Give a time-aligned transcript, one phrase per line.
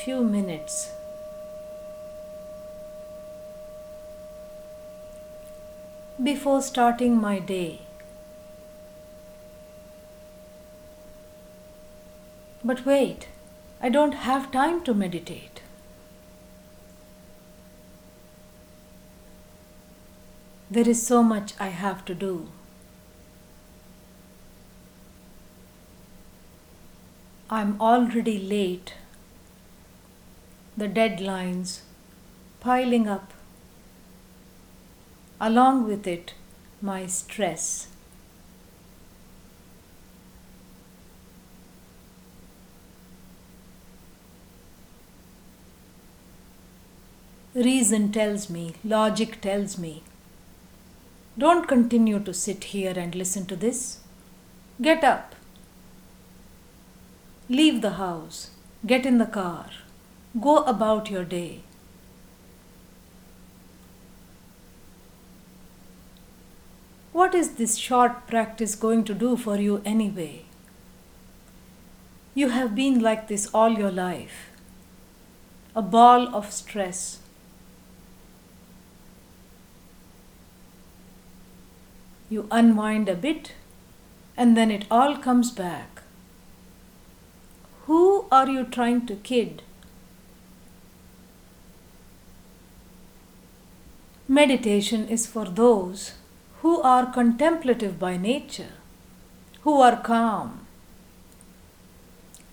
[0.00, 0.90] few minutes
[6.22, 7.80] before starting my day.
[12.64, 13.28] But wait,
[13.80, 15.62] I don't have time to meditate.
[20.70, 22.48] There is so much I have to do.
[27.50, 28.94] I'm already late.
[30.76, 31.80] The deadlines
[32.60, 33.32] piling up.
[35.40, 36.34] Along with it,
[36.80, 37.88] my stress.
[47.54, 50.02] Reason tells me, logic tells me.
[51.36, 53.98] Don't continue to sit here and listen to this.
[54.80, 55.34] Get up.
[57.50, 58.50] Leave the house.
[58.86, 59.66] Get in the car.
[60.40, 61.60] Go about your day.
[67.12, 70.46] What is this short practice going to do for you anyway?
[72.34, 74.48] You have been like this all your life.
[75.76, 77.18] A ball of stress.
[82.30, 83.52] You unwind a bit
[84.34, 86.00] and then it all comes back.
[87.86, 89.62] Who are you trying to kid?
[94.32, 96.14] Meditation is for those
[96.62, 98.72] who are contemplative by nature,
[99.60, 100.66] who are calm.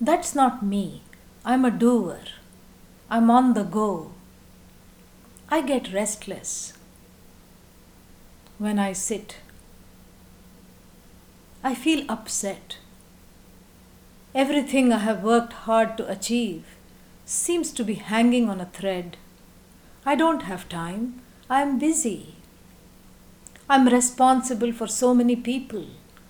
[0.02, 1.04] That's not me.
[1.46, 2.20] I'm a doer.
[3.10, 4.12] I'm on the go.
[5.48, 6.74] I get restless
[8.58, 9.38] when I sit.
[11.64, 12.78] I feel upset.
[14.36, 16.66] Everything I have worked hard to achieve
[17.24, 19.16] seems to be hanging on a thread.
[20.06, 21.22] I don't have time.
[21.52, 22.36] I am busy.
[23.68, 25.86] I'm responsible for so many people,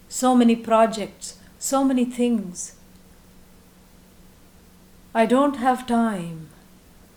[0.08, 2.76] so many projects, so many things.
[5.14, 6.48] I don't have time.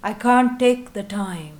[0.02, 1.58] I can't take the time.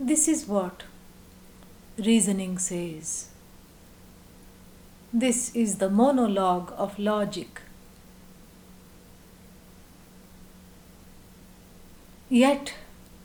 [0.00, 0.82] This is what
[1.98, 3.28] reasoning says.
[5.12, 7.62] This is the monologue of logic.
[12.28, 12.74] Yet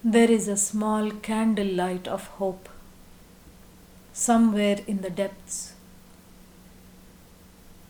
[0.06, 2.68] there is a small candlelight of hope
[4.12, 5.74] somewhere in the depths.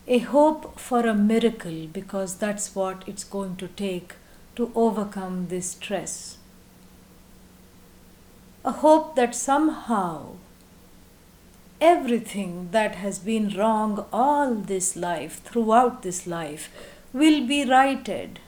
[0.06, 4.14] A hope for a miracle because that's what it's going to take
[4.54, 6.38] to overcome this stress.
[8.64, 10.34] A hope that somehow
[11.80, 16.70] everything that has been wrong all this life, throughout this life,
[17.12, 18.38] will be righted.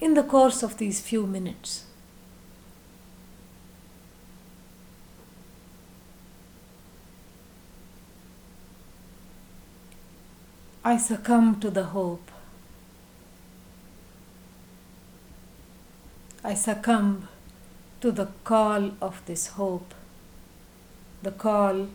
[0.00, 1.84] In the course of these few minutes.
[10.82, 12.30] I succumb to the hope.
[16.42, 17.28] I succumb
[18.00, 19.94] to the call of this hope,
[21.22, 21.88] the call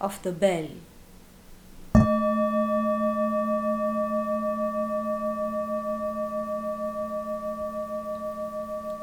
[0.00, 0.68] of the bell.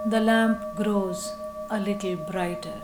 [0.09, 1.33] The lamp grows
[1.69, 2.81] a little brighter.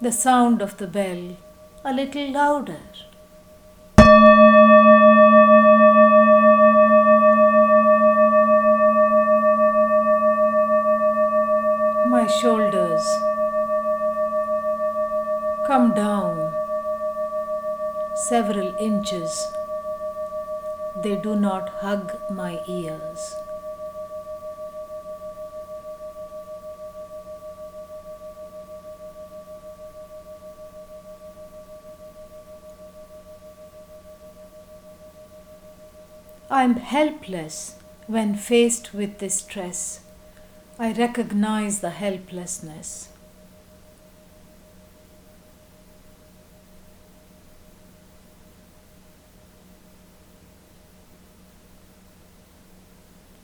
[0.00, 1.36] The sound of the bell
[1.84, 2.80] a little louder.
[18.28, 19.46] Several inches.
[21.02, 23.34] They do not hug my ears.
[36.50, 37.76] I am helpless
[38.06, 40.00] when faced with this stress.
[40.78, 43.11] I recognize the helplessness.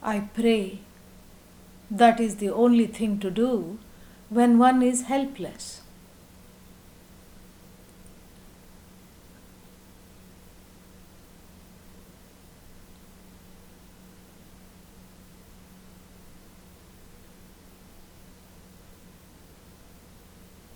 [0.08, 0.78] I pray.
[1.90, 3.78] That is the only thing to do
[4.30, 5.82] when one is helpless.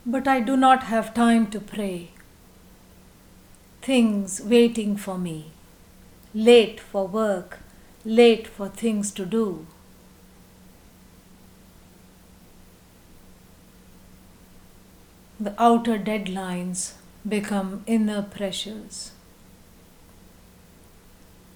[0.05, 2.11] But I do not have time to pray.
[3.81, 5.53] Things waiting for me,
[6.35, 7.62] late for work,
[8.05, 9.67] late for things to do.
[15.39, 16.95] The outer deadlines
[17.29, 19.13] become inner pressures.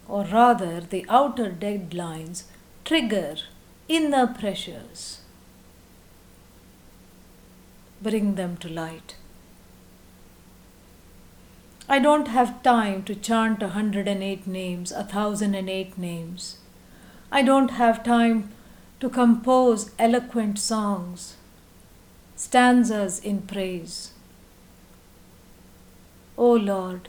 [0.09, 2.45] Or rather, the outer deadlines
[2.85, 3.37] trigger
[3.89, 5.21] inner pressures.
[8.01, 9.17] Bring them to light.
[11.89, 15.97] I don't have time to chant a hundred and eight names, a thousand and eight
[15.97, 16.59] names.
[17.31, 18.51] I don't have time
[18.99, 21.37] to compose eloquent songs,
[22.35, 24.11] stanzas in praise.
[26.37, 27.09] O Lord,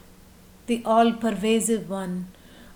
[0.68, 2.28] the all pervasive one,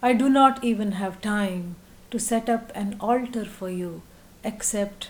[0.02, 1.76] I do not even have time
[2.10, 4.02] to set up an altar for you
[4.44, 5.10] except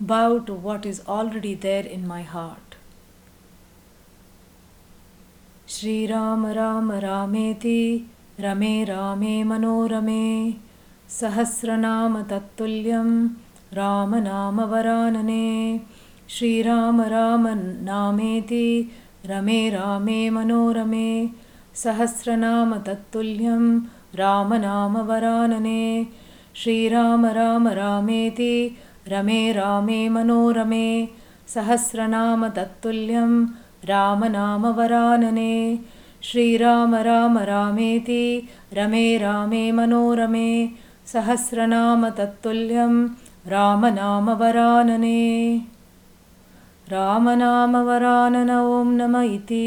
[0.00, 2.71] bow to what is already there in my heart.
[5.82, 10.54] Shriram Ram रामेति रमे रामे मनोरमे।
[11.08, 13.28] सहस्रनाम तत्तुल्यं
[13.74, 15.80] रामनामवरानने।
[16.28, 17.48] श्रीराम राम
[17.82, 18.90] नामेति
[19.26, 21.28] रमे रामे मनोरमे।
[21.74, 23.80] सहस्रनाम तत्तुल्यं
[24.14, 26.06] रामनामवरानने।
[26.54, 28.76] श्रीराम राम रामेति
[29.08, 31.08] रमे रामे मनोरमे।
[31.48, 33.46] सहस्रनाम तत्तुल्यं
[33.89, 35.53] रामनामवरानने
[36.23, 38.25] श्रीराम राम रामेति
[38.73, 40.49] रमे रामे मनोरमे
[41.13, 42.95] सहस्रनाम तत्तुल्यं
[43.51, 45.21] रामनामवरानने
[46.91, 49.63] रामनामवरानन ॐ नम इति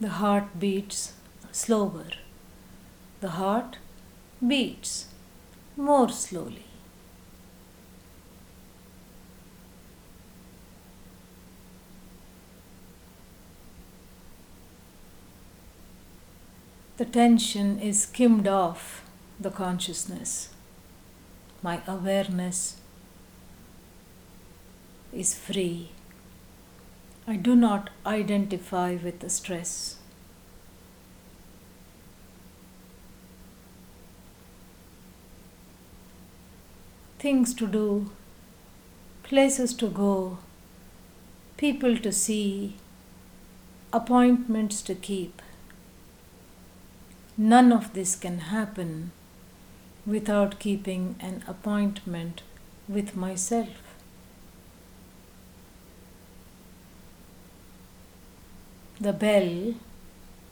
[0.00, 1.14] The heart beats
[1.52, 2.21] slower.
[3.23, 3.77] The heart
[4.45, 5.07] beats
[5.77, 6.65] more slowly.
[16.97, 19.05] The tension is skimmed off
[19.39, 20.49] the consciousness.
[21.61, 22.75] My awareness
[25.13, 25.91] is free.
[27.25, 30.02] I do not identify with the stress.
[37.23, 38.11] Things to do,
[39.23, 40.39] places to go,
[41.55, 42.75] people to see,
[43.93, 45.41] appointments to keep.
[47.37, 49.13] None of this can happen
[50.05, 52.41] without keeping an appointment
[52.89, 53.81] with myself.
[58.99, 59.75] The bell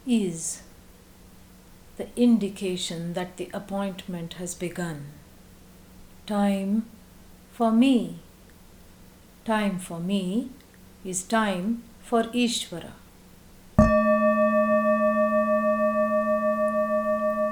[0.07, 0.61] is
[1.97, 5.20] the indication that the appointment has begun.
[6.31, 6.85] Time
[7.51, 8.19] for me.
[9.43, 10.49] Time for me
[11.03, 12.91] is time for Ishvara.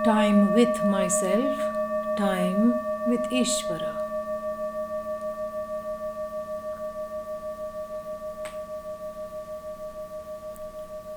[0.05, 1.59] Time with myself,
[2.21, 2.73] time
[3.09, 3.93] with Ishvara.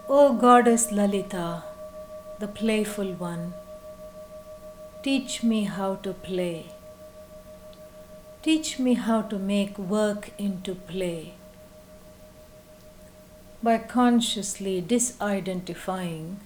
[0.08, 1.62] O Goddess Lalita,
[2.40, 3.54] the playful one,
[5.04, 6.72] teach me how to play.
[8.42, 11.34] Teach me how to make work into play
[13.62, 16.38] by consciously disidentifying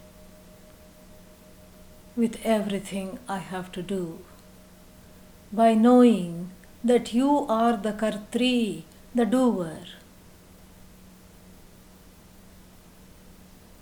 [2.15, 4.19] with everything I have to do,
[5.51, 6.51] by knowing
[6.85, 8.83] that you are the Kartri,
[9.15, 9.79] the doer.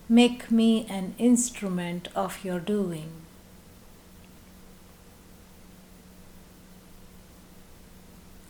[0.09, 3.24] Make me an instrument of your doing.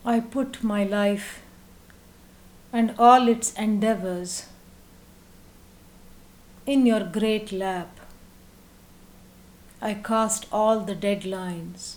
[0.06, 1.40] I put my life
[2.72, 4.46] and all its endeavors
[6.66, 8.00] in your great lap.
[9.80, 11.96] I cast all the deadlines.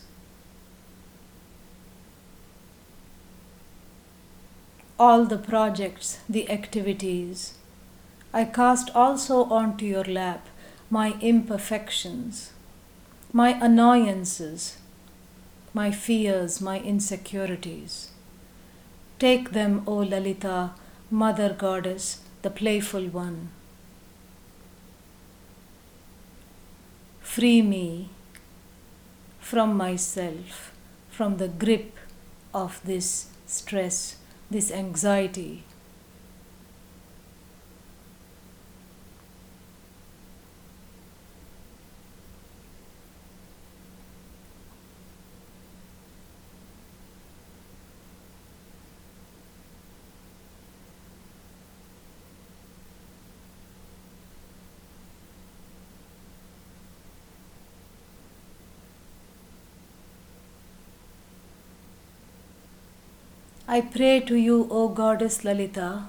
[4.97, 7.55] All the projects, the activities.
[8.33, 10.47] I cast also onto your lap
[10.89, 12.51] my imperfections,
[13.33, 14.77] my annoyances,
[15.77, 18.09] my fears, my insecurities.
[19.19, 20.71] Take them, O Lalita,
[21.11, 23.49] Mother Goddess, the playful one.
[27.21, 28.09] Free me
[29.39, 30.71] from myself,
[31.11, 31.95] from the grip
[32.55, 34.17] of this stress,
[34.49, 35.63] this anxiety.
[63.77, 66.07] I pray to you, O Goddess Lalita,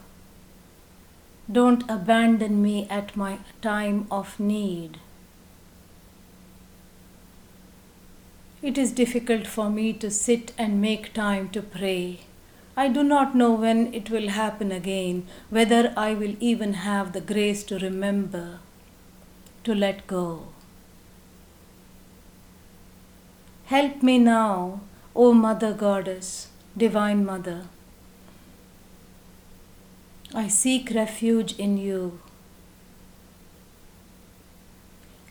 [1.56, 4.96] don't abandon me at my time of need.
[8.62, 12.20] It is difficult for me to sit and make time to pray.
[12.74, 17.20] I do not know when it will happen again, whether I will even have the
[17.20, 18.60] grace to remember,
[19.64, 20.28] to let go.
[23.66, 24.80] Help me now,
[25.14, 26.48] O Mother Goddess
[26.78, 27.64] Divine Mother.
[30.32, 32.20] I seek refuge in you.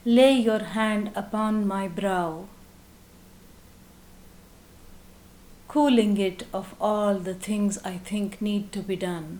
[0.03, 2.47] Lay your hand upon my brow,
[5.69, 9.39] cooling it of all the things I think need to be done,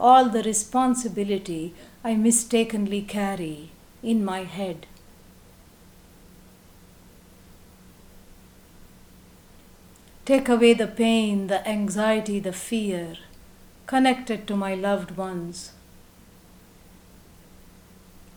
[0.00, 3.70] all the responsibility I mistakenly carry
[4.02, 4.86] in my head.
[10.24, 13.16] Take away the pain, the anxiety, the fear
[13.86, 15.72] connected to my loved ones.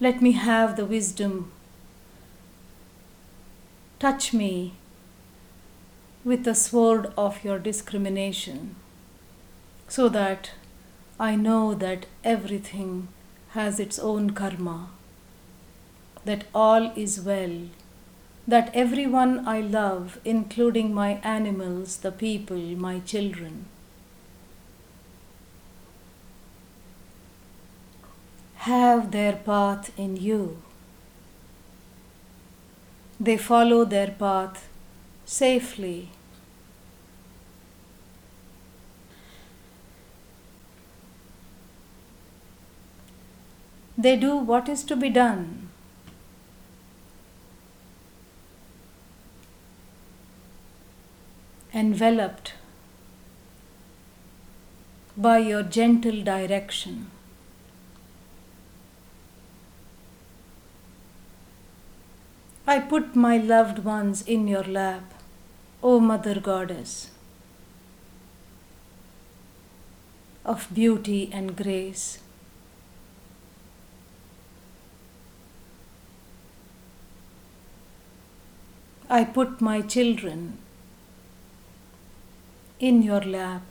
[0.01, 1.51] Let me have the wisdom.
[3.99, 4.73] Touch me
[6.25, 8.75] with the sword of your discrimination
[9.87, 10.51] so that
[11.17, 13.07] I know that everything
[13.51, 14.89] has its own karma,
[16.25, 17.69] that all is well
[18.47, 23.65] that everyone I love, including my animals, the people, my children,
[28.67, 30.61] have their path in you.
[33.19, 34.69] They follow their path
[35.25, 36.09] safely.
[43.97, 45.66] They do what is to be done
[51.79, 52.53] enveloped
[55.15, 57.11] by your gentle direction.
[62.65, 65.13] I put my loved ones in your lap,
[65.83, 67.11] O Mother Goddess
[70.43, 72.19] of beauty and grace.
[79.09, 80.57] I put my children
[82.79, 83.61] in your lap.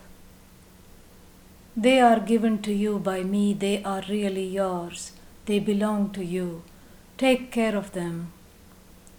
[1.77, 5.13] They are given to you by me, they are really yours,
[5.45, 6.63] they belong to you.
[7.19, 8.33] Take care of them.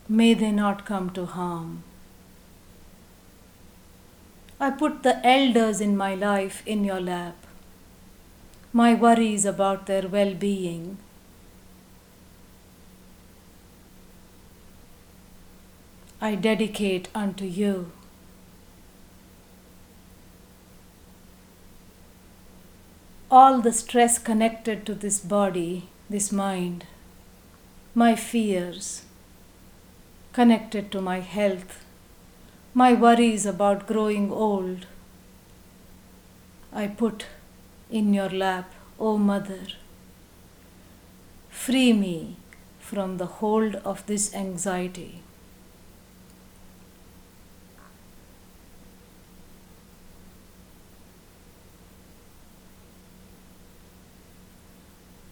[0.10, 1.84] May they not come to harm.
[4.60, 7.36] I put the elders in my life in your lap.
[8.74, 10.98] My worries about their well being.
[16.20, 17.92] I dedicate unto you.
[23.30, 26.86] All the stress connected to this body, this mind,
[27.94, 29.04] my fears
[30.32, 31.84] connected to my health,
[32.74, 34.86] my worries about growing old,
[36.72, 37.26] I put
[37.90, 39.68] in your lap, O Mother.
[41.50, 42.38] Free me
[42.80, 45.22] from the hold of this anxiety.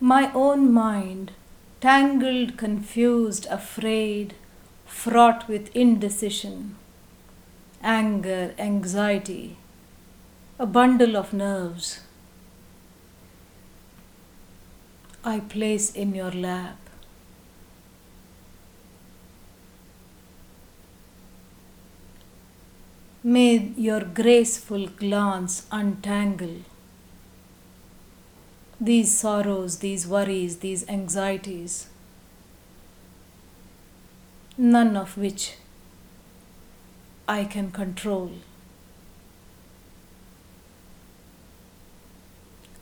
[0.05, 1.31] My own mind,
[1.81, 4.35] tangled, confused, afraid,
[4.85, 6.75] fraught with indecision,
[7.81, 9.57] anger, anxiety,
[10.59, 12.01] a bundle of nerves.
[15.23, 16.77] I place in your lap.
[23.23, 26.57] May your graceful glance untangle
[28.85, 31.87] these sorrows, these worries, these anxieties,
[34.57, 35.55] none of which
[37.27, 38.31] I can control.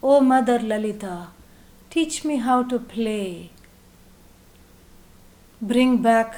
[0.01, 1.27] O Mother Lalita,
[1.89, 3.51] teach me how to play.
[5.61, 6.35] Bring back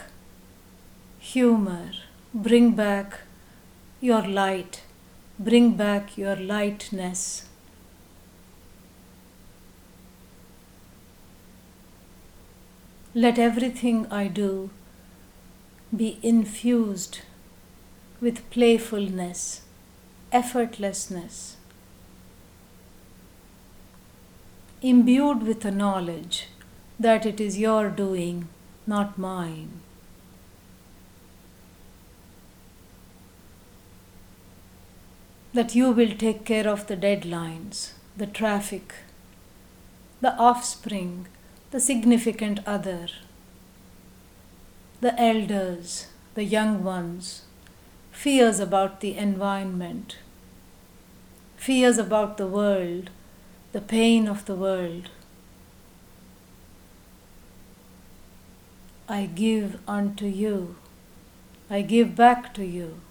[1.17, 1.89] humor,
[2.31, 3.21] bring back
[3.99, 4.83] your light,
[5.39, 7.47] bring back your lightness.
[13.17, 14.71] Let everything I do
[15.95, 17.21] be infused
[18.19, 19.61] with playfulness,
[20.33, 21.53] effortlessness,
[24.81, 26.49] imbued with the knowledge
[26.99, 28.49] that it is your doing,
[28.85, 29.79] not mine.
[35.53, 38.93] that you will take care of the deadlines, the traffic,
[40.19, 41.27] the offspring,
[41.75, 43.05] the significant other,
[45.01, 47.41] the elders, the young ones,
[48.13, 50.15] fears about the environment,
[51.57, 53.09] fears about the world,
[53.73, 55.09] the pain of the world.
[59.09, 60.77] I give unto you,
[61.69, 63.01] I give back to you.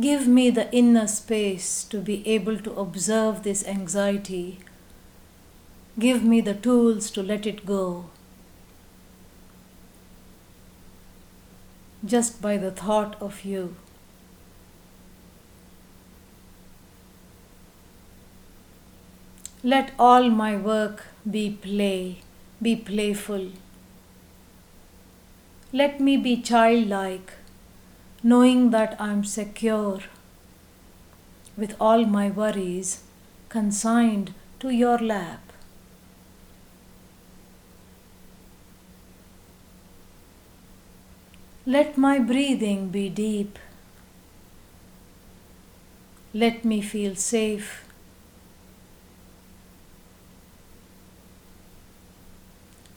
[0.00, 4.58] Give me the inner space to be able to observe this anxiety.
[5.98, 8.06] Give me the tools to let it go.
[12.02, 13.76] Just by the thought of you.
[19.62, 22.22] Let all my work be play,
[22.62, 23.50] be playful.
[25.70, 27.34] Let me be childlike
[28.22, 30.00] knowing that I'm secure
[31.56, 33.02] with all my worries
[33.48, 35.40] consigned to your lap.
[41.66, 43.58] Let my breathing be deep.
[46.34, 47.84] Let me feel safe.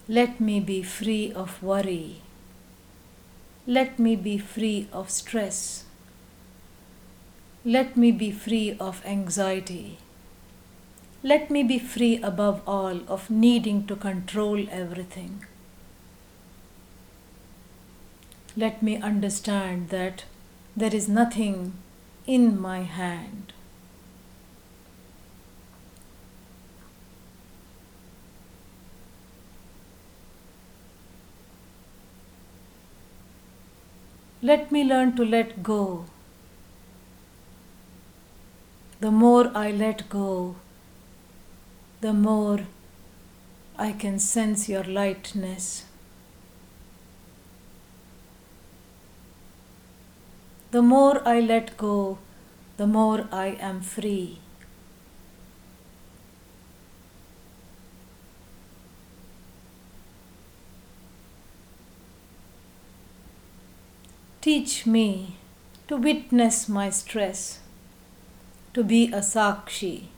[0.07, 2.21] Let me be free of worry.
[3.67, 5.85] Let me be free of stress.
[7.63, 9.97] Let me be free of anxiety.
[11.23, 15.43] Let me be free above all of needing to control everything.
[18.55, 20.25] Let me understand that
[20.77, 21.73] there is nothing
[22.27, 23.51] in my hand.
[34.41, 36.05] Let me learn to let go.
[38.99, 40.55] The more I let go,
[42.01, 42.59] the more
[43.77, 45.85] I can sense your lightness.
[50.71, 52.17] The more I let go,
[52.77, 54.39] the more I am free.
[64.45, 65.37] Teach me
[65.87, 67.61] to witness my stress,
[68.75, 70.09] to be a Sakshi.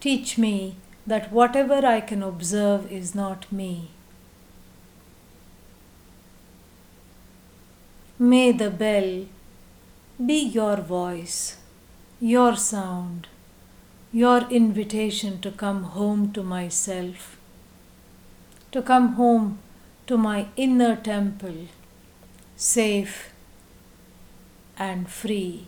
[0.00, 3.90] Teach me that whatever I can observe is not me.
[8.18, 9.26] May the bell
[10.32, 11.58] be your voice,
[12.20, 13.28] your sound,
[14.14, 17.36] your invitation to come home to myself,
[18.72, 19.58] to come home
[20.08, 21.68] to my inner temple,
[22.56, 23.30] safe
[24.78, 25.66] and free,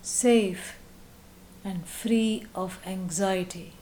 [0.00, 0.78] safe
[1.64, 3.72] and free of anxiety.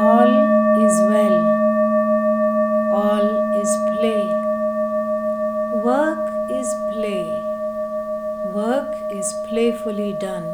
[0.00, 0.32] All
[0.86, 1.38] is well,
[3.04, 3.28] all
[3.60, 4.24] is play.
[5.84, 7.28] Work is play,
[8.54, 10.46] work is playfully done.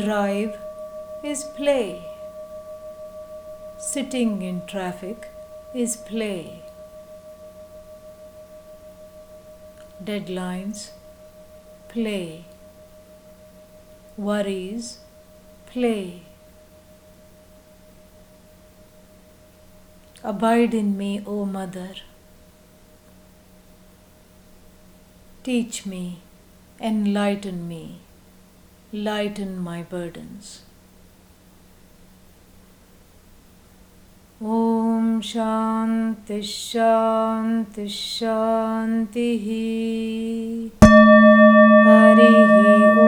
[0.00, 0.58] Drive
[1.24, 2.04] is play.
[3.78, 5.28] Sitting in traffic
[5.84, 6.42] is play.
[10.10, 10.84] Deadlines,
[11.94, 12.44] play.
[14.18, 14.98] Worries,
[15.72, 16.04] play.
[20.22, 21.90] Abide in me, O Mother.
[25.43, 26.19] Teach me,
[26.79, 27.99] enlighten me,
[28.91, 30.63] lighten my burdens.
[34.43, 39.45] ॐ शान्तिः शान्तिः शान्तिः
[41.87, 43.06] हरिः